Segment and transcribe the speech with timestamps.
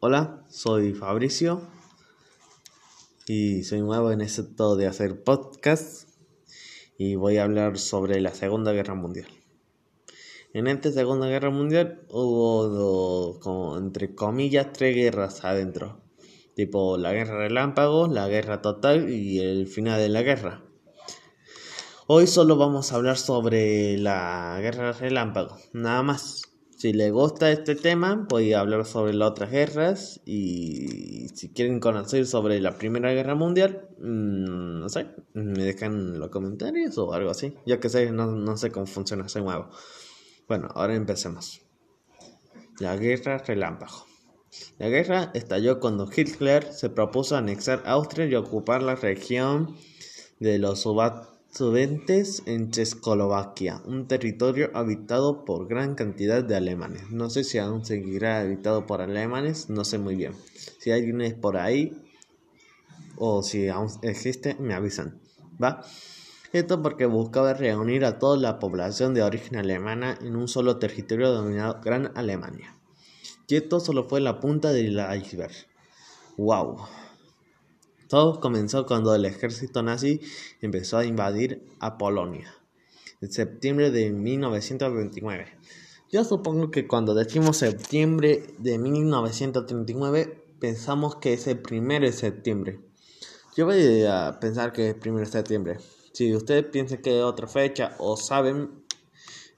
[0.00, 1.60] Hola, soy Fabricio
[3.26, 6.08] y soy nuevo en esto de hacer podcast
[6.96, 9.26] y voy a hablar sobre la Segunda Guerra Mundial.
[10.52, 16.00] En esta Segunda Guerra Mundial hubo, como, entre comillas, tres guerras adentro.
[16.54, 20.62] Tipo la guerra relámpago, la guerra total y el final de la guerra.
[22.06, 26.42] Hoy solo vamos a hablar sobre la guerra relámpago, nada más.
[26.78, 32.24] Si les gusta este tema, voy hablar sobre las otras guerras y si quieren conocer
[32.24, 37.52] sobre la Primera Guerra Mundial, mm, no sé, me dejan los comentarios o algo así.
[37.66, 39.70] Ya que sé, no, no sé cómo funciona ese nuevo.
[40.46, 41.62] Bueno, ahora empecemos.
[42.78, 44.06] La Guerra Relámpago.
[44.78, 49.74] La guerra estalló cuando Hitler se propuso anexar Austria y ocupar la región
[50.38, 57.10] de los Subat Sudentes en Checoslovaquia, un territorio habitado por gran cantidad de alemanes.
[57.10, 60.34] No sé si aún seguirá habitado por alemanes, no sé muy bien.
[60.78, 62.04] Si alguien es por ahí
[63.16, 65.20] o si aún existe, me avisan.
[65.60, 65.82] ¿Va?
[66.52, 71.32] Esto porque buscaba reunir a toda la población de origen alemana en un solo territorio
[71.32, 72.78] denominado Gran Alemania.
[73.48, 75.54] Y esto solo fue la punta del iceberg.
[76.36, 76.76] ¡Wow!
[78.08, 80.20] Todo comenzó cuando el ejército nazi
[80.62, 82.54] empezó a invadir a Polonia
[83.20, 85.46] en septiembre de 1929.
[86.10, 92.80] Yo supongo que cuando decimos septiembre de 1939 pensamos que es el primero de septiembre.
[93.56, 95.78] Yo voy a pensar que es el primero de septiembre.
[96.12, 98.84] Si ustedes piensan que es otra fecha o saben,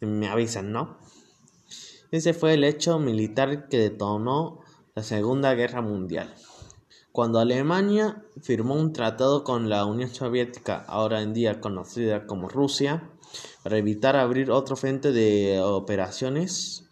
[0.00, 0.98] me avisan, ¿no?
[2.10, 4.60] Ese fue el hecho militar que detonó
[4.96, 6.34] la Segunda Guerra Mundial.
[7.12, 13.10] Cuando Alemania firmó un tratado con la Unión Soviética, ahora en día conocida como Rusia,
[13.64, 16.84] para evitar abrir otro frente de operaciones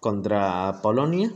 [0.00, 1.32] contra Polonia.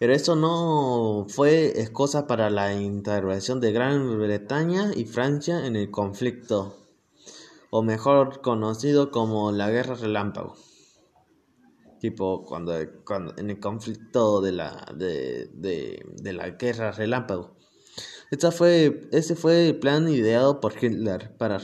[0.00, 5.92] Pero eso no fue excusa para la intervención de Gran Bretaña y Francia en el
[5.92, 6.76] conflicto,
[7.70, 10.56] o mejor conocido como la Guerra Relámpago
[12.02, 12.74] tipo cuando,
[13.04, 17.56] cuando en el conflicto de la, de, de, de la guerra relámpago.
[18.32, 21.60] Esta fue, ese fue el plan ideado por Hitler para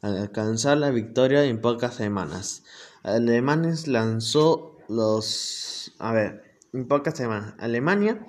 [0.00, 2.64] alcanzar la victoria en pocas semanas.
[3.02, 5.92] Alemanes lanzó los...
[5.98, 6.42] A ver,
[6.72, 7.54] en pocas semanas.
[7.58, 8.26] Alemania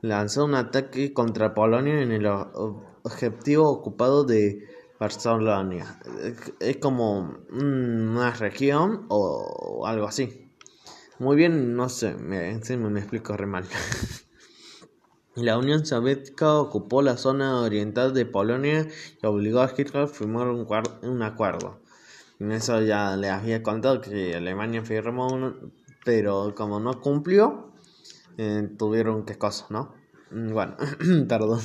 [0.00, 4.66] lanzó un ataque contra Polonia en el objetivo ocupado de
[4.98, 6.00] Barcelona.
[6.60, 10.43] Es como una región o algo así.
[11.18, 13.64] Muy bien, no sé, me, me explico re mal.
[15.36, 18.86] La Unión Soviética ocupó la zona oriental de Polonia
[19.20, 20.66] y obligó a Hitler a firmar un,
[21.02, 21.80] un acuerdo.
[22.40, 25.56] En eso ya le había contado que Alemania firmó uno,
[26.04, 27.72] pero como no cumplió,
[28.38, 29.94] eh, tuvieron que cosas, ¿no?
[30.30, 30.76] Mm, bueno,
[31.28, 31.60] perdón.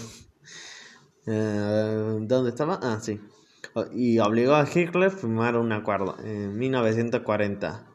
[1.25, 2.79] Eh, ¿Dónde estaba?
[2.81, 3.19] Ah, sí.
[3.93, 7.88] Y obligó a Hitler a firmar un acuerdo en 1940.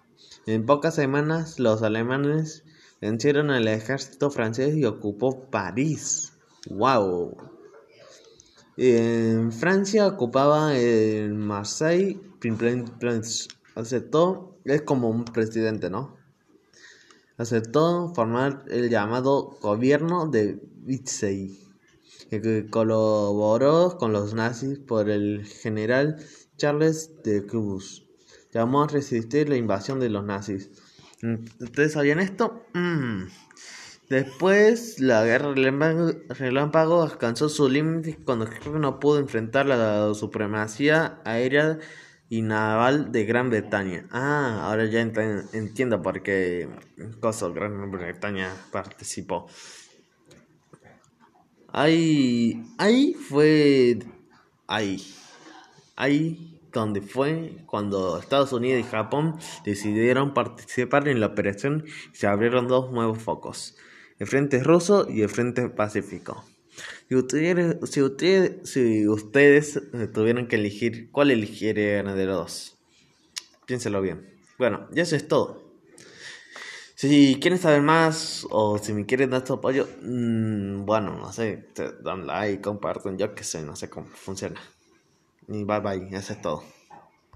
[0.46, 2.64] En pocas semanas los alemanes
[3.00, 6.34] vencieron al ejército francés y ocupó París.
[6.68, 7.34] ¡Wow!
[8.76, 12.20] En Francia ocupaba el Marseille.
[13.74, 16.18] Aceptó, es como un presidente, ¿no?
[17.38, 21.58] Aceptó formar el llamado gobierno de Vichy,
[22.28, 26.18] que colaboró con los nazis por el general
[26.58, 28.03] Charles de Cruz
[28.54, 30.70] llamó a resistir la invasión de los nazis.
[31.60, 32.66] ¿Ustedes sabían esto?
[32.72, 33.24] Mm.
[34.08, 35.54] Después, la guerra
[36.28, 38.46] relámpago alcanzó su límite cuando
[38.78, 41.78] no pudo enfrentar la supremacía aérea
[42.28, 44.06] y naval de Gran Bretaña.
[44.12, 46.68] Ah, ahora ya entiendo por qué
[47.20, 49.48] cosa Gran Bretaña participó.
[51.72, 53.98] Ahí, ahí fue,
[54.68, 55.02] ahí,
[55.96, 62.26] ahí donde fue cuando Estados Unidos y Japón decidieron participar en la operación y se
[62.26, 63.76] abrieron dos nuevos focos,
[64.18, 66.44] el Frente Ruso y el Frente Pacífico.
[67.08, 69.80] Si ustedes, si ustedes, si ustedes
[70.12, 72.78] tuvieran que elegir, ¿cuál elegirían de los dos?
[73.66, 74.34] Piénselo bien.
[74.58, 75.62] Bueno, ya eso es todo.
[76.96, 81.68] Si quieren saber más o si me quieren dar su apoyo, mmm, bueno, no sé,
[82.02, 84.60] dan like, comparten, yo qué sé, no sé cómo funciona.
[85.48, 86.62] Bye bye, eso es todo.